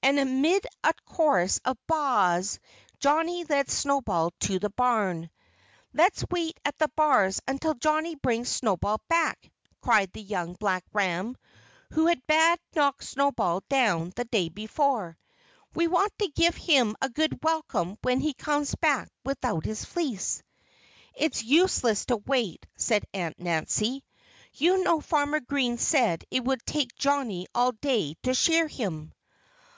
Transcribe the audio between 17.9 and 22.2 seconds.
when he comes back without his fleece." "It's useless to